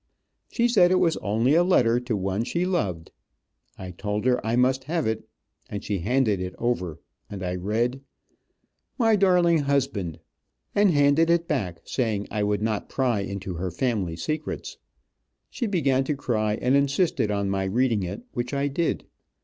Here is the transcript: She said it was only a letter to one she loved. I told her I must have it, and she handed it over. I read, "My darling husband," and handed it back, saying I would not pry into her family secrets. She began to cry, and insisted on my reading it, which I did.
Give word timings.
She 0.51 0.67
said 0.67 0.89
it 0.89 0.97
was 0.99 1.15
only 1.17 1.53
a 1.53 1.63
letter 1.63 1.99
to 1.99 2.17
one 2.17 2.43
she 2.43 2.65
loved. 2.65 3.11
I 3.77 3.91
told 3.91 4.25
her 4.25 4.43
I 4.43 4.55
must 4.55 4.85
have 4.85 5.05
it, 5.05 5.29
and 5.69 5.83
she 5.83 5.99
handed 5.99 6.39
it 6.41 6.55
over. 6.57 6.99
I 7.29 7.53
read, 7.53 8.01
"My 8.97 9.15
darling 9.15 9.59
husband," 9.59 10.17
and 10.73 10.89
handed 10.89 11.29
it 11.29 11.47
back, 11.47 11.81
saying 11.83 12.27
I 12.31 12.41
would 12.41 12.63
not 12.63 12.89
pry 12.89 13.19
into 13.19 13.53
her 13.57 13.69
family 13.69 14.15
secrets. 14.15 14.79
She 15.51 15.67
began 15.67 16.03
to 16.05 16.15
cry, 16.15 16.55
and 16.55 16.75
insisted 16.75 17.29
on 17.29 17.51
my 17.51 17.65
reading 17.65 18.01
it, 18.01 18.23
which 18.31 18.55
I 18.55 18.69
did. 18.69 19.05